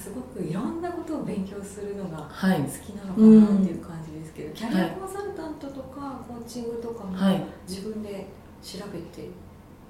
[0.00, 2.58] すごくいろんなことを勉強するのがはい。
[2.58, 7.42] 好きなのかなっていう感じですけど、キャリアコンサルタントとかコーチングとかもはい。
[7.68, 8.26] 自分で
[8.62, 9.28] 調べて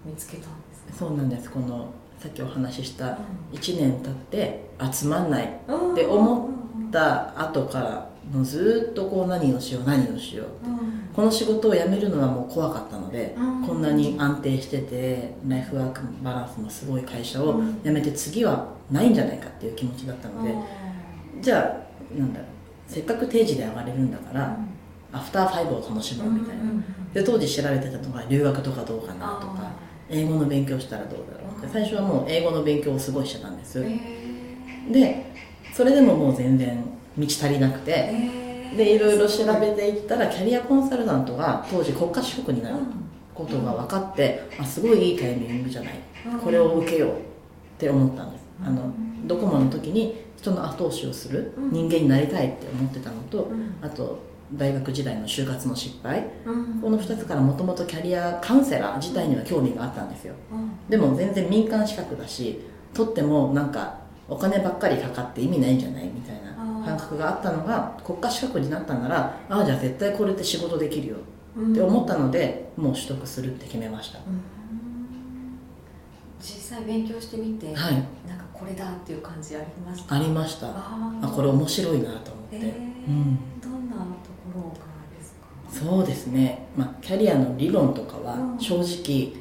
[0.05, 1.51] 見つけたんですか、そうなんです。
[1.51, 1.89] この
[2.19, 3.17] さっきお話ししたう
[3.53, 6.51] 1年経って集まんないんって思っ
[6.91, 11.09] った後からのずーっとこう何をしよう何をしよううん。
[11.15, 13.67] この仕事を辞めるのはもう怖かったので、うん。
[13.67, 17.83] こんなに安定しててライフワークバランスもすごい会社をうん。
[17.83, 20.55] 辞めて次はないんじゃないかっていう気持ちだったので、
[21.41, 22.41] じゃあなんだ
[22.87, 24.57] せっかく定時で上がれるんだから、
[25.13, 26.65] アフターファイブを楽しもうみたいな、
[27.15, 29.73] で当時調べてたのが留学とかどうかなとか
[30.09, 31.69] 英語の勉強したらどうだろうって。
[31.73, 33.85] 最初はもう英語の勉強をすごいしてたんです、
[34.91, 35.33] で
[35.73, 36.83] それでももう全然
[37.17, 38.13] 道足りなくて、
[38.77, 42.77] でいろいろ調べていったらキャリアコンサルタントが当時国家資格になる
[43.35, 45.95] ことが分かって、あすごいいいタイミングじゃない。
[46.43, 47.15] これを受けようっ
[47.79, 48.93] て思ったんですあの
[49.27, 51.73] ドコモの時に人の後押しをするうん。
[51.73, 53.75] 人間になりたいって思ってたのとうん。
[53.83, 54.19] あと
[54.53, 56.27] 大学時代の就活の失敗。
[56.45, 56.81] うん。
[56.81, 60.35] この2つからもともとキャリアカウンセラー自体には興味があったんですよ。
[60.53, 60.71] うん。
[60.89, 62.61] でも全然民間資格だし
[62.95, 71.17] 取ってもなんかお金ばっかりかかって意味ないんじゃないみたいな感覚があったのが国家資格になったんならああじゃあ絶対これって仕事できるよ。
[71.57, 71.73] うん。
[71.73, 74.19] って思ったのでもう取得するって決めました。
[74.19, 74.25] うん。
[76.41, 77.95] 実際勉強してみて、はい。
[78.27, 80.15] なんかこれだっていう感じありました？
[80.15, 80.69] ありました。
[80.69, 83.61] あこれ面白いなと思って、えーうん。
[83.61, 84.03] どんなと
[84.53, 85.47] ころからですか？
[85.91, 88.61] そうですね、まあ、キャリアの理論とかはうん。
[88.61, 89.33] 正直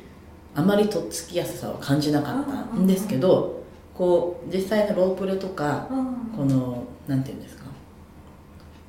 [0.56, 3.62] あまりとっつきやすさは感じなかったんですけど
[3.94, 5.88] こう実際のロープレとか
[6.36, 7.66] このなんていうんですか？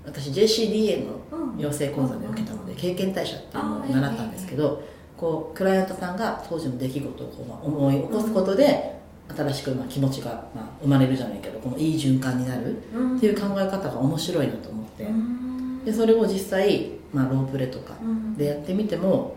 [0.05, 4.83] 私 JCDA の養成講座で受けたので経験代謝っていうのを習ったんですけど
[5.17, 8.99] こうクライアントさんが当時の出来事をこうまあ思い起こすことで
[9.37, 13.17] 新しくまあ気持ちがまあ生まれるじゃないけどこのいい循環になるうん。
[13.17, 15.05] っていう考え方が面白いなと思って。
[15.05, 15.85] うん。
[15.85, 18.37] でそれを実際、まあ、ロープレとかうん。
[18.37, 19.37] でやってみても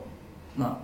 [0.58, 0.78] まあ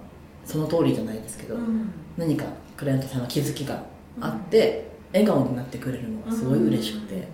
[0.45, 1.89] その通りじゃないですけどうん。
[2.17, 2.45] 何か
[2.77, 3.83] クライアントさんの気づきが
[4.21, 7.27] あって笑顔になってくれるのがすごい嬉しくて。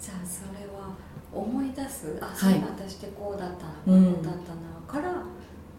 [0.00, 0.94] じゃあそれは
[1.32, 2.16] 思い出す？
[2.20, 2.54] あいそうい。
[2.54, 5.22] 私ってこうだったな、うんこうだったなから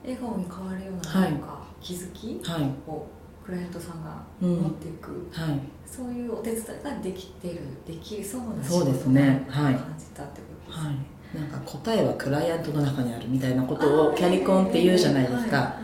[0.03, 2.63] 笑顔に変わるようなはいなんか気づきはい。
[2.89, 3.07] を
[3.45, 4.55] クライアントさんがうん。
[4.57, 5.59] 持っていく、はい。
[5.85, 9.73] そういうお手伝いができてるできそうな仕事ねはい。
[9.73, 10.89] が感じたってことですね。
[10.89, 11.39] はい。
[11.41, 15.75] なんか答えはクライアントの中にあるみたいなことをキャリコンって言うじゃないですか。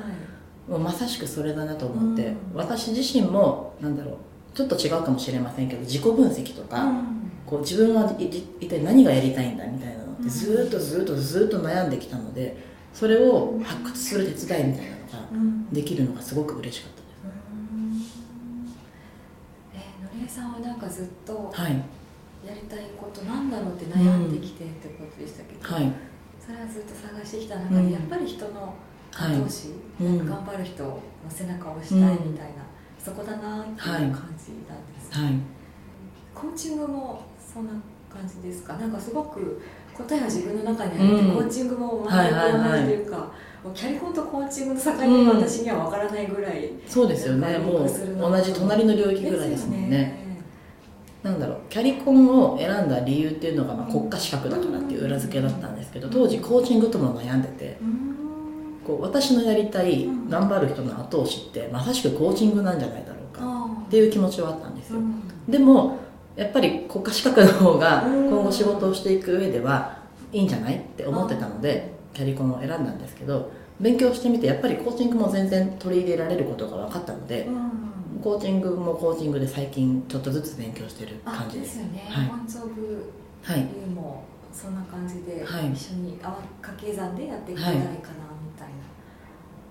[0.68, 2.36] もうまさしくそれだなと思って、うん。
[2.56, 4.16] 私自身もなんだろう
[4.56, 7.32] ちょっと違うかもしれませんけど自己分析とか、うん。
[7.46, 10.24] こう自分は一体何がやりたいんだみたいなのっうん。
[10.24, 12.58] てずーっとずーっとずーっと悩んできたので
[12.94, 14.95] それを発掘する手伝いみたいな
[15.72, 17.02] できるのがすごく嬉しかった
[19.74, 21.72] えーのりえさんはなんかずっとですはい。
[22.46, 25.92] やりたいことなんだろうって悩んできてってことでしたけど、はい。
[26.40, 27.92] それはずっと探してきた中で、うん。
[27.92, 28.76] やっぱり人の
[29.12, 29.36] はい。
[29.38, 29.70] 後押し、
[30.00, 30.26] うん。
[30.26, 32.64] 頑張る人の背中を押したいみたいな、
[33.00, 34.38] そこだなっていう感じなんで
[35.02, 35.34] す、はい。
[36.36, 37.74] コーチングもそんな
[38.10, 38.74] 感じですか？
[38.78, 39.62] なんかすごく
[39.98, 41.36] 答えは自分の中にあって、うん。
[41.36, 43.32] コーチングもはいはいはい学び同じというか、
[43.74, 47.58] キャリコンとコーチングの境目が私には分からないぐらい、そうですよね。
[47.58, 50.26] もう同じ隣の領域ぐらいですもんね。
[51.26, 58.16] なんだろうキャリコンを選んだ理由っていうのが、まあ、国家資格だからっていう裏付けだったんですけど当時コーチングとも悩んでてうん。
[58.86, 60.30] こう私のやりたいうん。
[60.30, 65.00] 頑張る人の後押しってまさしくコーチングなんじゃないだろうかあっていう気持ちはあったんですよ。
[65.00, 65.24] うん。
[65.50, 65.98] でも
[66.36, 68.30] やっぱり国家資格の方がうん。
[68.30, 70.00] 今後仕事をしていく上では
[70.32, 78.22] いいんじゃないって思ってたのでキャリコンを選んだんですけど勉強してみてやっぱりコーチングも全然取り入れられることが分かったのでうん。
[78.24, 81.78] コーチングもコーチングで最近ちょっとずつ勉強してるあ感じです。
[81.78, 82.30] ですよね、はい。
[82.30, 83.14] ワンツオブ
[83.44, 83.60] はい。
[83.60, 85.72] ユーもそんな感じで、はい。
[85.74, 87.92] 一緒にあわ掛け算でやっていきたいかなみ
[88.58, 88.70] たい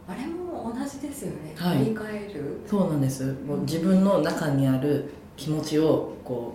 [0.07, 1.79] な、あれも同じですよね、はい。
[1.79, 2.61] 振り返る。
[2.67, 3.35] そうなんです。
[3.47, 6.55] もう自分の中にある気持ちをこ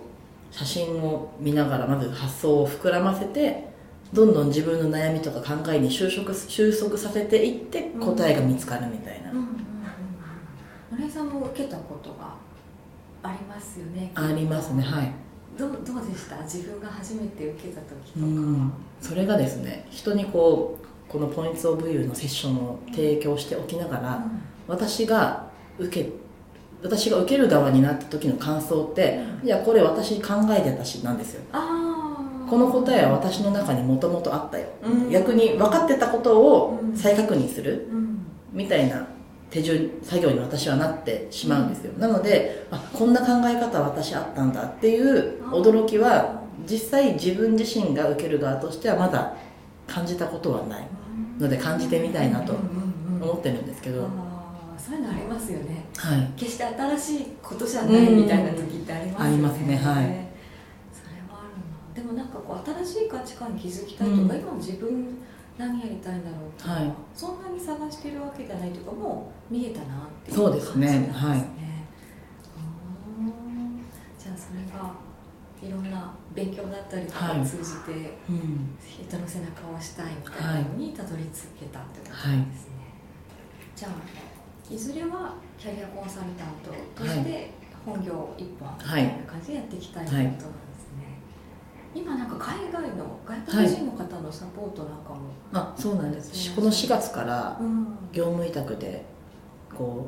[0.52, 3.68] う写真を見ながらまず発想を膨らませて
[4.12, 12.34] どんどん自分の悩みとか考えに収束収束させていって答えが見つかるみたいな、うんうんうんさんも受けたことが
[13.22, 14.12] ありますよね？
[14.14, 15.12] ありますねはい。
[15.58, 16.40] どうどうでした？
[16.42, 18.72] 自分が初めて受けた時とか、うん。
[19.00, 24.24] それがですね人にこうこのポイント・オブ・ユーのセッションを提供しておきながら、
[24.68, 25.48] 私が
[25.78, 26.10] 受け
[26.82, 31.42] 私が受ける側になった時の感想って、いやこれ私考えてたしなんですよ。
[31.52, 35.10] この答えは私の中にもともとあったよ、うん。
[35.10, 36.96] 逆に分かってたことをうん。
[36.96, 38.18] 再確認するうん。
[38.52, 39.06] みたいな
[39.50, 49.34] 手順作業に私はなってしまうんですよ、なのであこんな考え方私あったんだっていう驚きは実際自分自身が受ける側としてはまだ
[49.86, 50.86] 感じたことはない
[51.38, 52.54] ので感じてみたいなと
[53.20, 54.08] 思ってるんですけど、
[54.80, 59.76] そういうのありますよね、はい、決して新しいことじゃないみたいな時ってありますよね、ありますね。
[59.76, 59.84] はい。
[59.84, 59.92] それ
[61.28, 61.52] はある
[61.88, 61.94] な。
[61.94, 65.18] でもなんかこう新しい価値観に気づきたいとか、うん、今の自分
[65.58, 70.88] 何やりたいんだろうとか、はい、そんなに探してるわけじゃないとかもう見えたなっていう感じですね。
[70.88, 71.12] そうですね。
[71.12, 71.38] はい。
[74.18, 74.94] じゃあそれが
[75.62, 78.00] いろんな勉強だったりとかを通じて、はい
[78.30, 82.70] うん、人の背中を押したいみたいなのにたどり着けたってことなんですね。
[83.76, 83.92] じゃあ
[84.70, 87.50] いずれはキャリアコンサルタントとして
[87.84, 90.50] 本業一本みたいな感じでやっていきたいということなんですね。
[91.94, 95.20] 今なんか海外の外国人の方のサポートなんかも、
[95.52, 96.54] あそうなんです。
[96.54, 97.58] この4月から
[98.12, 99.04] 業務委託で
[99.76, 100.06] こ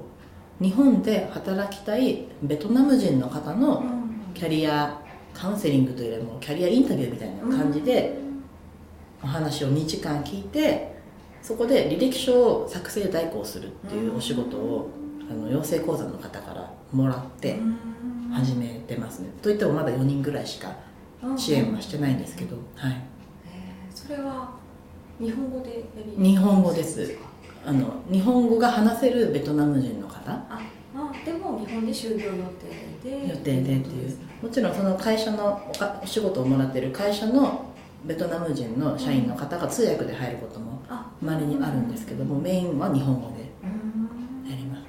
[0.61, 3.85] う日本で働きたいベトナム人の方の
[4.35, 5.01] キャリア
[5.35, 8.17] カウンセリングというよりもキャリアインタビューみたいな感じで
[9.23, 10.92] お話を2時間聞いて
[11.43, 14.91] そこで履歴書を作成代行するっていうお仕事を
[15.29, 17.59] あの養成講座の方からもらって
[18.33, 19.31] 始めてますね。
[19.43, 20.75] といってもまだ4人ぐらいしか
[21.37, 23.03] 支援はしてないんですけど、はい、
[23.95, 24.51] それは
[25.19, 25.85] 日本語で
[26.17, 27.17] 日本語です。
[27.65, 30.31] あの日本語が話せるベトナム人の方。
[30.31, 30.47] あ
[30.95, 32.33] あでも日本で就業予
[33.03, 33.29] 定で。
[33.29, 34.17] 予定でっていう。
[34.43, 35.73] もちろんその会社の
[36.03, 37.73] お仕事をもらってる会社の
[38.05, 40.83] ベトナム人の社員の方が通訳で入ることも
[41.23, 43.43] まれにあるんですけども、メインは日本語で
[44.49, 44.89] やりますね。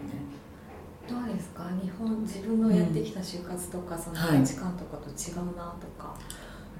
[1.07, 1.65] どうですか？
[1.81, 6.17] 日本自分のやってきた就活とか、その価値観とかと違うなとか、は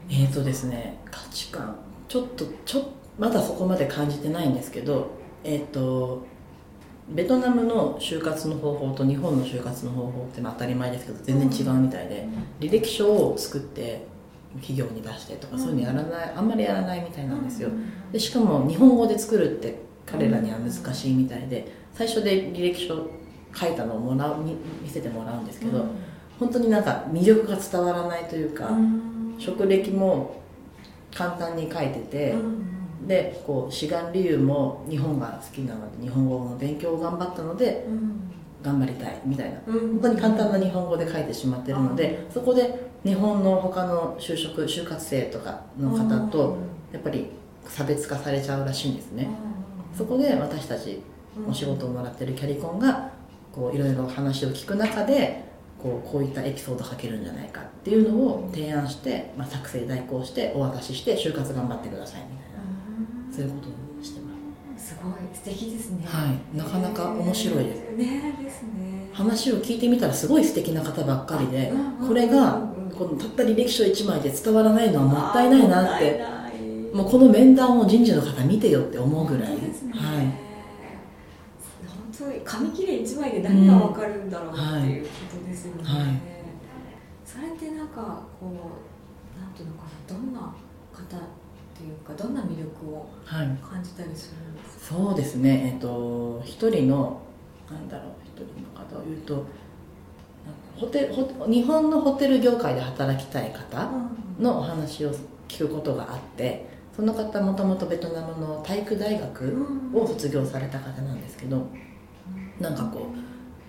[0.09, 1.75] い、えっ、ー、とですね価値観。
[2.07, 5.11] ちょっとちょまだそこまで感じてないんですけど
[5.43, 6.25] えっ、ー、と
[7.09, 12.27] ベトナムの就活の方法と日本の就活の方法ってまあ当たり前ですけど全然違うみたいで、
[12.59, 14.05] 履歴書を作って
[14.55, 17.69] 企業に出してとかそういうのやらないあんまりやらないみたいなんですよ。
[18.11, 23.09] でしかも日本語で作るって彼らには難しいみたいで最初で履歴書
[23.55, 25.85] 書いたのをもらう見せてもらうんですけど
[26.39, 28.69] 本当になんか魅力が伝わらないというか
[29.37, 30.41] 職歴も
[31.13, 32.35] 簡単に書いてて
[33.07, 37.85] でこう志願理由も日本が好きなので日本語の勉強を頑張ったので
[38.63, 39.59] 頑張りたいみたいな。
[39.67, 46.57] 本当に簡単な日本語で書いてしまってるのでそこで日本の他の就職就活生とかの方と
[46.91, 47.27] やっぱり
[47.67, 49.29] 差別化されちゃうらしいんですね。
[49.95, 51.01] そこで私たち
[51.47, 53.11] お仕事をもらってるキャリコンが
[53.51, 55.43] こういろいろ話を聞く中で
[55.81, 63.35] こうこういったエピソード書けるんじゃないかっていうのを提案して、まあ、作成代行してお渡しして就活頑張ってくださいみたいな。
[63.35, 64.29] そういうことをしてま
[64.77, 64.95] す。
[64.95, 65.13] すごい。
[65.33, 66.05] 素敵ですね。
[66.05, 66.57] はい。
[66.57, 67.91] なかなか面白いです。
[67.97, 68.35] ね。
[68.41, 69.09] ですね。
[69.13, 71.71] 話を聞いてみたらすごい素敵な方ばっかりで
[72.07, 76.21] これがこのたった履歴書1枚で伝わらないのはもったいないなって
[76.93, 79.57] もうこの面談を人事の方見てよって思うぐらい、ね、
[79.91, 80.25] はい。
[81.87, 85.09] 本当に紙切れ1枚で何が分かるんだろうっていうこ
[85.39, 85.85] とですよね、うん。
[85.85, 86.21] はい、
[87.25, 88.51] それってなんかこ
[89.35, 90.39] うなんていうのかなどんな
[90.93, 91.19] 方っ
[91.75, 95.71] ていうかどんな魅力を感じたりするんですか、はい、そうですね。
[95.73, 97.21] えっ、ー、と一人の
[97.71, 99.47] なんだろう一人の方を言うと
[100.75, 101.13] ホテル
[101.51, 103.89] 日本のホテル業界で働きたい方
[104.39, 105.13] のお話を
[105.47, 106.65] 聞くことがあって
[106.95, 111.67] その方もともとベトナムの体育大学を卒業された方なんですけど
[112.59, 113.07] なんかこ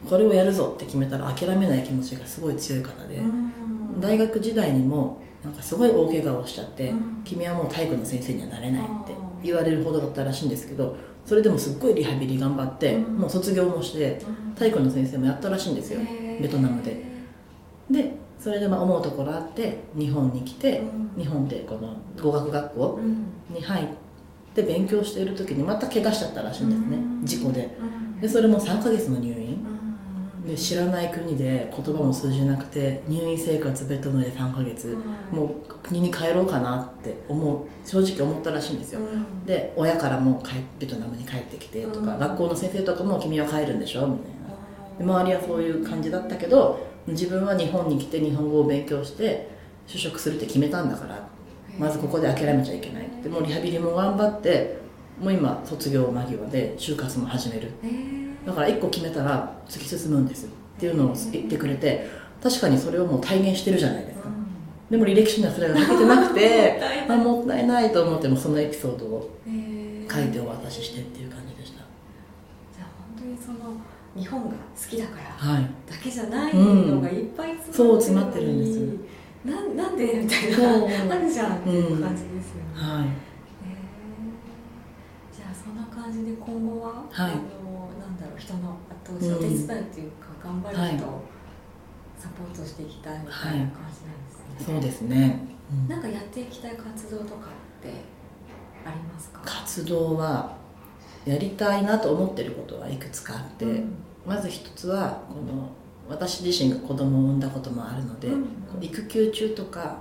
[0.04, 3.20] うこれをやるぞって決めたら諦めない気持ちがすごい強い方で
[4.00, 6.92] 大学時代にもなんかすごい大怪我をしちゃって
[7.25, 14.21] 君はもう体育の先生にはなれないって言われるほどだったらしいんですけどそれでもすっごいリハビリ頑張って、もう卒業もして
[14.57, 16.00] 体育の先生もやったらしいんですよ
[16.40, 17.02] ベトナムで。
[17.90, 20.83] でそれでまあ思うところあって日本に来て、
[21.16, 23.00] 日本でこの語学学校
[23.50, 23.87] に入っ
[24.54, 27.76] て勉強している時にまた怪我しちゃったらしいんですね、事故で。
[28.21, 29.64] でそれも3ヶ月の入院、
[30.46, 34.96] で知らない国で言葉も通じなくて入院生活ベトナムで3ヶ月、
[35.32, 35.48] もう
[35.82, 39.00] 国に帰ろうかなって思う正直思ったらしいんですよ、
[39.46, 40.42] で親からも
[40.78, 44.44] ベトナムに帰ってきてとか、学校の先生とかも「君は帰るんでしょ」みたいな。
[44.98, 49.48] で周りはそういう感じだったけど自分は日本に来て日本語を勉強して
[49.86, 51.26] 就職するって決めたんだから
[51.78, 53.08] まずここで諦めちゃいけない。
[53.22, 54.76] でもうリハビリも頑張って
[55.20, 57.70] もう今卒業間際で就活も始める
[58.46, 60.48] だから1個決めたら突き進むんですっ
[60.78, 62.08] ていうのを言ってくれて
[62.42, 64.28] 確かにそれをもう体現してるじゃないですか、
[64.90, 71.78] でも履歴書にはそれが書けてなくて あもったいないと思ってもそのエピソードを書いてお渡ししてっていう感じでした。
[71.78, 72.86] じゃあ
[73.16, 73.74] 本当にその
[74.14, 74.54] 日本が好
[74.88, 75.12] きだか
[75.46, 75.66] らだ
[76.02, 78.72] けじゃないのがいっぱい詰まってるんで
[79.10, 79.14] す。
[79.44, 87.32] ななんでみたいなあるじゃんっていう感じですよね、うん、はい、えー、じゃあそんな感じで今後は、はい、
[88.44, 91.24] 人の後押しお手伝いっていうか、頑張る人を
[92.18, 95.40] サポートしていきたいみたいな感じなんですね、はい、そうですね、
[95.72, 97.48] うん、なんかやっていきたい活動とか
[97.80, 97.88] って
[98.84, 99.40] ありますか？
[99.44, 100.56] 活動は
[101.24, 103.94] やりたいなと思ってることはいくつかあって、うん、
[104.26, 105.70] まず一つはこの
[106.08, 108.46] 私自身が子供を産んだこともあるので、うん、
[108.80, 109.96] 育休中とか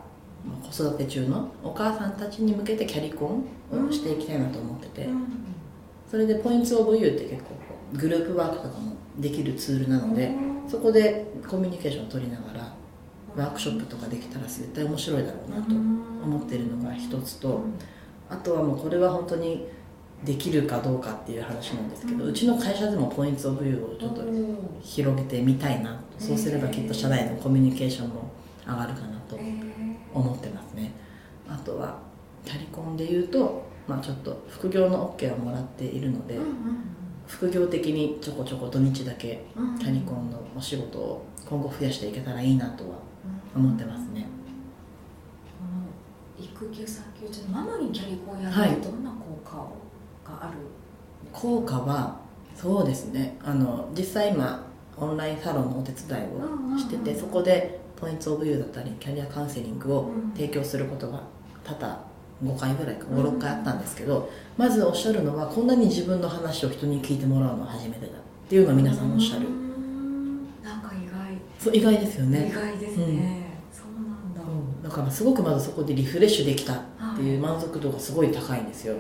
[0.62, 5.27] 子育て中のお母さんたちに向けてキャリコンをしていきたいなと思ってて、うん、
[6.09, 7.51] それでポイントオブユーって結構
[7.93, 12.73] グループワークとかもできるツールなので、うん、そこでコミュニケーションを取りながら
[13.35, 17.62] ワークショップとかできたら絶対面白いだろうなと思ってるのが一つと、
[18.29, 19.67] あとはもうこれは本当に
[20.23, 24.21] できるかどうかっていう話なんですけど、うん、ちの会社でもポイントオブユーをちょっと
[24.81, 28.31] 広げてみたいなと、そうすればきっと社内のコミュニケーションも
[28.65, 29.38] 上がるかなと
[30.13, 30.93] 思ってますね、
[31.50, 32.00] あとは
[32.45, 36.38] キャリコンでいうと、まあ、ちょっと副業の OK をもらっているので、
[37.33, 39.43] 副業的にちょこちょこ土日だけ
[39.79, 42.97] キャリコンのお仕事を今後増やしていけたらいいなとは
[43.55, 44.27] 思ってますね、
[46.37, 49.75] 育休産休中のママにキャリコンやるとどんな効果を
[50.23, 50.59] がある？
[51.31, 52.19] 効果は
[52.55, 53.35] そうですね。
[53.43, 56.21] あの実際今オンラインサロンのお手伝い
[56.75, 61.23] をしてて、そこでポイントオブユーだったりキャリアカウンセリングを提供することが
[61.63, 62.12] 多々
[62.43, 68.09] 5回ぐらいか56回あったんですけど、まずおっしゃるのはこんなに自分の話を人に聞いてもらうのは初めてだっ
[68.50, 69.47] ていうのは皆さんおっしゃる。
[70.63, 71.38] なんか意外。
[71.59, 72.50] そう意外ですよね。
[72.50, 73.13] 意外ですね、うん、
[73.71, 78.95] そうなんだ、だからすごくまずそこでリフレッシュできたっていう満足度がすごい高いんですよ、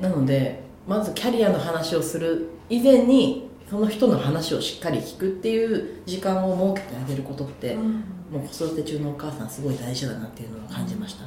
[0.00, 7.92] なのでまずキャリアの話をする以前にその人の話をしっかり聞くっていう時間を設けてあげることって、うん、
[8.30, 11.24] もう子育て中のお母さんすごい大事だなっていうのを感じました、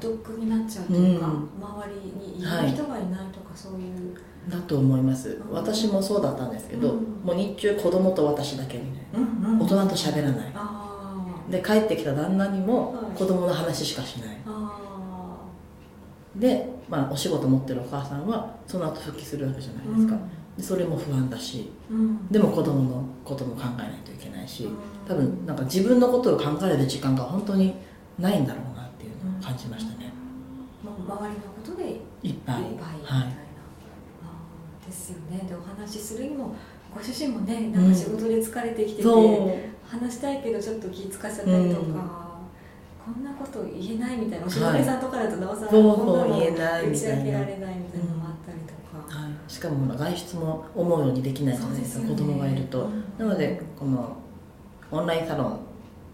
[0.00, 4.16] 孤独になっちゃうというか、うん、周りにいない人がいないとか、そういう。
[4.48, 10.52] だと思います、私もそうだったんですけど、もう日中子供と私だけみたいな、うんうん、大人と喋らない。
[11.50, 14.36] で帰ってきた旦那にも子供の話しかしない、
[16.36, 20.14] で、まあ、お仕事持ってるお母さんはその後復帰するわけじゃないですか、
[20.58, 24.68] うん、それも不安だし、うん、でも子供のことも考えないといけないし
[25.06, 27.74] 多分なんか自分のことを考える時間が本当に
[28.18, 28.67] ないんだろう
[29.48, 30.12] 感じましたね、
[30.84, 32.28] うん、周りのことでいっぱい。
[32.28, 35.48] いっぱいみたいな、はい、ですよね。
[35.48, 36.54] でお話しするにも
[36.94, 39.08] ご主人もねなんか仕事で疲れてきてて、
[39.84, 42.28] 話したいけどちょっと気使っちゃったりとか。
[43.08, 48.74] こんなこと言えないみたいなおしのりさんとかだとなおさらこんなの言えない打ち明けられないみたいなのもあったりと
[49.14, 54.14] か、はい、しかも外出も思うようにできないじゃないですか、ね、子供がいると、うん、なのでこの
[54.90, 55.60] オンラインサロン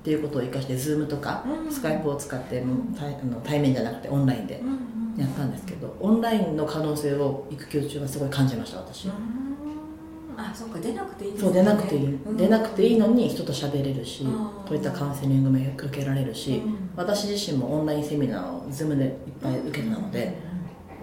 [0.04, 2.62] っていうことを生かして Zoom とか、スカイプを使って
[2.94, 4.60] 対あの対面じゃなくてオンラインで
[5.16, 9.12] やったんですけど、オンラインの可能性を育休中はすごい感じました私、うん。
[10.36, 20.34] あそっか出なくていいそう出なくていい、うん、出なくていいのに人と喋れるし、こういったカウンセリングも受けられるし、うん、私自身もオンラインセミナーを Zoom でいっぱい受けたので、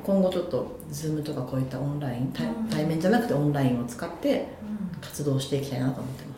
[0.03, 4.45] 今後ちょっと Zoom とかこういったオンライン対対面じゃなくてオンラインを使って
[5.01, 6.30] 活動していきたいなと思ってます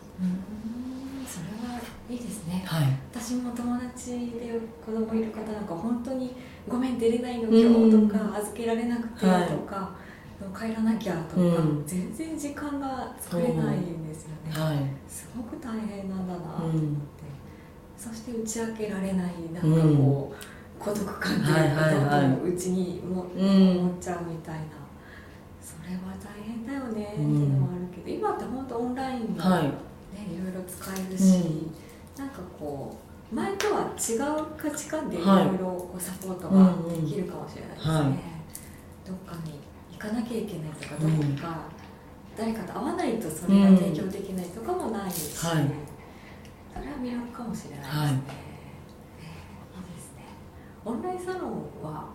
[2.54, 6.36] ね、はい、私も友達で子供いる方なんか本当に
[6.70, 10.04] 「ごめん出れないの今日」とか「預けられなくて」とか、はい。
[10.54, 17.02] 帰らなきゃとか、うん、全然時間が作れないんですよね、はい、すごく大変なんだなと思って、うん、
[17.98, 24.84] そして打ち明けられないなんかこう、孤独感というか、うちにも、思っちゃうみたいな。
[25.62, 29.70] それは大変だよねっていうのもあるけど、今って本当オンラインもね、はい、い
[30.44, 31.76] ろいろ使えるし、うん、
[32.18, 32.96] なんかこ
[33.32, 35.20] う前とは違う価値観でい。
[35.20, 38.04] ろいろサポートができるかもしれないですね、はい、
[39.08, 39.64] どっかに
[40.04, 41.64] かなきゃいけないとかどこか、
[42.38, 45.50] 誰かと会わないとそれが提供できないとかもないし、うん。
[45.50, 45.70] はい、
[46.76, 48.18] それは魅力かもしれないですね、はい、いい
[49.96, 50.26] ですね。
[50.84, 51.52] オンラインサロン
[51.82, 52.10] は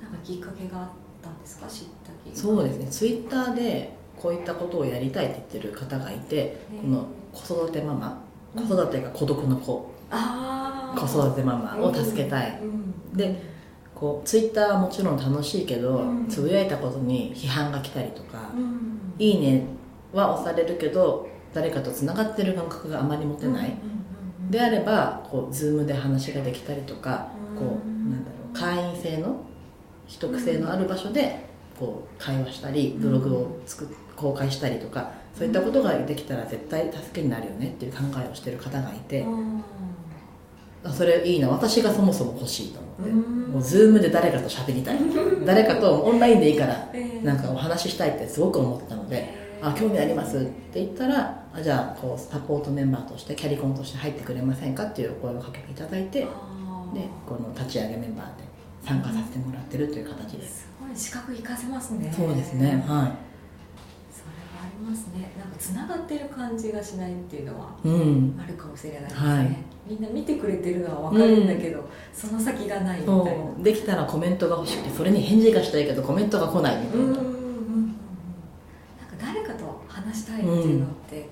[0.00, 0.88] なんかきっかけがあっ
[1.20, 2.86] たんですか知ったきそうですね。
[2.86, 8.23] ツイッターでこういったことをやりたいって言ってる方がいて、この子育てママ
[8.54, 13.40] 子育てが孤独の子、うん、子育てママを助けたい、うん、で
[13.94, 19.66] こうツイッターはもちろん楽しいけど、うん、つぶやいたことに批判が来たりとか「うん、いいね」
[20.12, 23.76] は押されるけど誰かとつながってる感覚があまり持てない、
[24.50, 29.36] であればこう Zoom で話ができたりとか、こうなんだろう会員制の
[30.06, 31.46] 秘匿性のある場所で
[31.78, 39.26] こう会話したりブログを作っ公開したりとかそういったことができたら絶対助けになるよねっていう考えをしてる方がいて、
[40.92, 41.48] それいいな。
[41.48, 43.10] 私がそもそも欲しいと思って
[43.52, 44.98] もうズームで誰かと喋りたい。
[45.44, 46.88] 誰かとオンラインでいいから
[47.22, 49.44] なんかお話ししたいってすごく思ってたので。
[49.62, 56.26] あ興味ありますって言ったらあじゃあこうサポートメンバーとしてキャリコンとして入ってくれませんかっていうお声をかけていただいてで
[57.26, 58.44] この立ち上げメンバーで
[58.84, 60.94] 参加させてもらってるという形です、すごい。
[60.94, 62.12] 資格生かせますね。
[62.14, 62.84] そうですね。
[62.86, 63.33] はい
[64.78, 65.32] りますね。
[65.38, 67.70] なんかつながってる感じがしないっていうのは
[68.42, 69.56] あるかもしれないですね、うんはい、
[69.88, 73.62] みんな見てくれてるのは分かるんだけど、うん、その先がないみたいな。
[73.62, 77.34] できたらコメントが欲しくてそれに返事がしたいけどコメントが来ないみたいな、うん
[79.88, 81.28] 話したいっていうのって、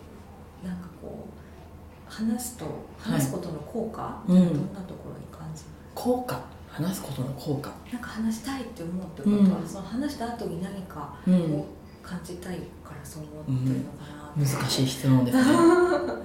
[0.62, 2.64] うん、なんかこう話すと
[2.98, 4.38] 話すことの効果、はい、どん
[4.72, 6.40] なところに感じます、効果？
[6.68, 7.70] 話すことの効果。
[7.92, 11.66] なんか話したいって思うってことは、うん、その話した後に何かを
[12.02, 15.44] 感じたいからそう思ってるのかな、うん、難しい質問ですね。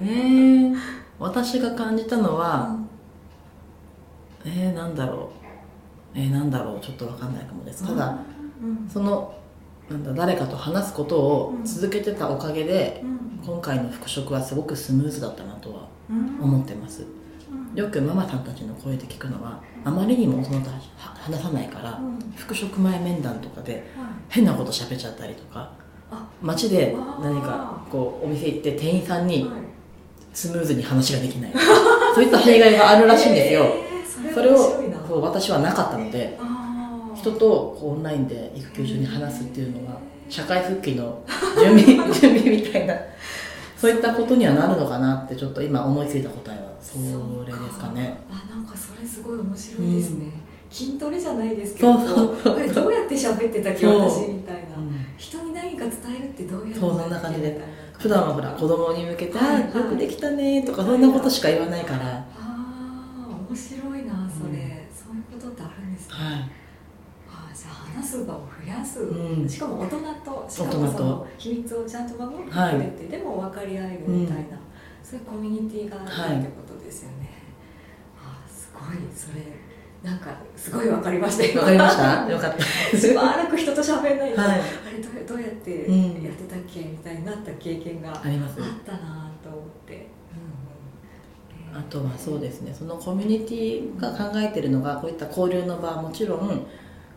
[0.00, 0.76] えー、
[1.18, 2.76] 私が感じたのは、
[4.44, 5.30] うん、えー、なんだろ
[6.14, 6.18] う。
[6.18, 6.80] えー、なんだろう。
[6.80, 7.86] ちょっと分かんないかもです。
[7.86, 8.18] ただ、
[8.92, 9.34] その
[9.90, 13.02] なんだ誰かと話すことを続けてたおかげで、
[13.44, 15.88] 今回の復職はすごくスムーズだったなとは
[16.40, 17.04] 思ってます、
[17.74, 22.00] よくママさんたちの声で聞くのはあまりにも大人と話さないから、
[22.36, 23.84] 復職前面談とかで
[24.28, 25.72] 変なこと喋っちゃったりとか
[26.42, 29.50] 街で何かこうお店行って店員さんに
[30.32, 31.52] スムーズに話ができない
[32.14, 33.66] そういった弊害があるらしいんですよ、
[34.34, 34.56] それを
[35.08, 36.38] そう私はなかったので
[37.14, 41.18] 人とオンラインで育休中に話すっていうのは社会復帰の
[41.58, 42.94] 準備 準備みたいな
[43.76, 47.88] そういったことにはなるのかなってちょっと今思いついた答えはそれですか。
[47.88, 50.32] ねあなんかそれすごい面白いですね、うん、
[50.70, 57.88] 筋トレじゃないですけどこれどうやって喋ってたっけ私みたいな、うん、人に何か伝えるってどうやってそうそんな感じで。
[57.98, 66.50] 普段はほら子供に向けて「はい、よくできたね」とかそんなことしか言わないから、ああ面白いなそれ、うん、そういうことってあるんですね、はい。
[67.98, 74.46] 話す場を増やす、うん、しかも大人としかもその秘密をちゃんと守ってくれて、はい、でも分かり合えるみたいな、うん、
[75.08, 77.30] そういうコミュニティがあるってことですよね、
[78.14, 78.96] はい、あすごい。
[79.14, 79.42] それ
[80.02, 81.58] なんかすごい分かりました。
[81.58, 82.28] わかりました？
[82.30, 82.98] よかった。
[82.98, 84.62] しばらく人と喋んないと、はい、あれ
[85.02, 90.08] どうどうやってやってたっけ、みたいになった経験があったなと思って。
[91.74, 92.74] あとはそうですね。
[92.74, 96.66] そのコミュニティが考えてるのがこういった交流の場はもちろん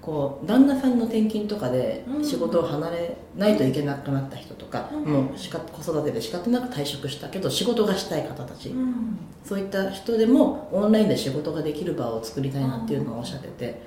[0.01, 13.81] こう旦那さんの転勤とかで仕事を離れないといけなくなった人とか、うん、もうしか子育てで仕方なく退職したけど仕事がしたい方たち、うん、そういった人でもオンラインで仕事ができる場を作りたいなっていうのをおっしゃってて、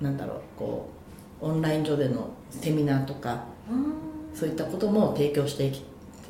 [0.00, 0.88] うん、なんだろうこ
[1.42, 3.44] うオンライン上でのセミナーとか、
[4.34, 5.82] そういったことも提供していき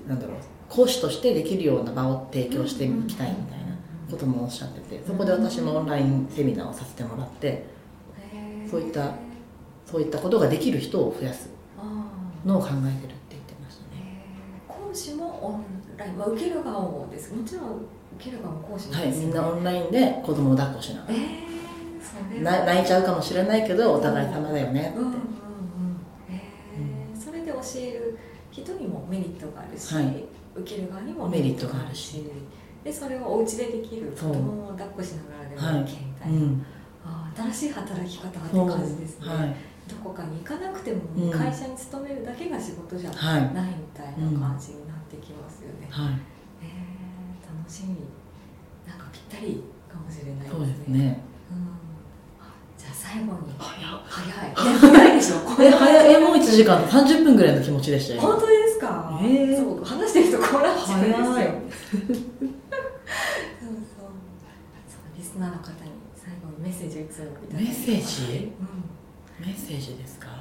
[0.07, 0.37] なんだろう
[0.69, 3.77] 講師としてできるような場を提供していきたいみたいな
[4.09, 7.80] こともおっしゃっててそこで私もオンラインセミナーをさせてもらって。
[8.71, 9.15] そういった
[9.85, 11.51] そういったことができる人を増やす
[12.45, 14.25] のを考えてるって言ってましたね。
[14.69, 15.65] 講師もオン
[15.97, 17.65] ライン、まあ、受ける側もですもちろん
[18.19, 25.21] 受ける側も講師もはいみんなオンラインで子供を抱っこしながら、えー、泣いちゃうかもしれないけどお互い様だよねって、うんうんうん。
[26.31, 28.19] えー、それで教える
[28.53, 32.25] 人にもメリットがあるし、はい、受ける側にもメリットがあるし。
[32.83, 36.33] でそれをお家でできる子供を抱っこしながらでも OK みたい。
[36.33, 36.39] な、
[37.53, 39.57] 新しい働き方って感じですね、はい、
[39.89, 43.49] どこかに行かなくても会社に勤めるだけが仕事じゃないみ
[43.95, 46.15] たいな感じになってきますよね、はい、
[46.63, 47.97] えー、楽しみ。
[48.87, 50.51] なんかぴったりかもしれないですね。
[50.51, 51.79] そうですね、うん、
[52.77, 53.55] じゃあ最後に。
[53.59, 54.55] 早い。
[54.55, 55.37] 早いでしょ。
[55.41, 56.21] こ れ早い。
[56.21, 56.83] もう1時間。
[56.85, 61.25] 30分ぐらいの気持ちでしたよ本当ですか、えー、そう話してるとこうなっちゃうんですよ。
[61.27, 61.45] そう
[62.07, 62.21] そう。
[64.89, 65.80] そうリスナーの方
[66.81, 68.53] セージいつもいただメッセージ、
[69.41, 70.35] うん、メッセージですか、は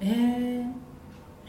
[0.00, 0.72] い、えー、メ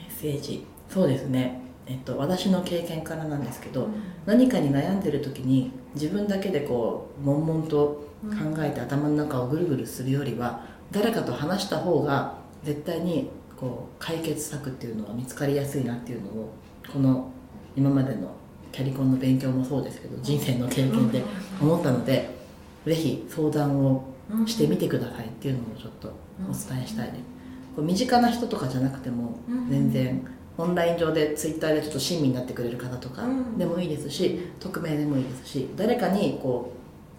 [0.10, 0.66] ッセージ。
[0.90, 1.62] そうですね。
[1.86, 3.94] えっと、私の経験からなんですけど、うん、
[4.26, 16.54] 何かに悩んでる時に自分だけでこう悶々と考えて頭の中をぐるぐるするよりは誰かと話した方が絶対にこう解決策っていうのは見つかりやすいなっていうのを
[16.92, 17.32] この
[17.76, 18.32] 今までの
[18.72, 21.24] キャリコンの勉強もそうですけど人生の経験で
[21.60, 22.41] 思ったので
[22.86, 24.04] ぜひ相談を
[24.46, 26.14] してみてくださいっていうのをちょっと
[26.50, 27.20] お伝えしたいね、
[27.76, 29.40] こう身近な人とかじゃなくても
[29.70, 30.26] 全然
[30.58, 33.24] オンライン上でツイッターでちょっと親身になってくれる方とか
[33.58, 36.74] でもいいですし匿名でもいいですし誰かにこ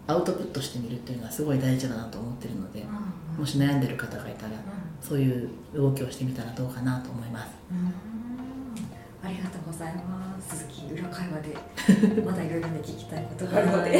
[0.08, 2.84] うアウトプットしてみるっていうのはすごい大事だなと思ってるので
[3.38, 4.52] もし悩んでる方がいたら
[5.00, 7.52] そういう動きをしてみたらどうかなと思います。
[9.64, 10.21] ございます
[10.90, 13.90] 裏会話でまだいろいろね聞きたいことがあるので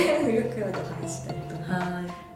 [0.40, 2.32] 裏会話でお話したいと思います。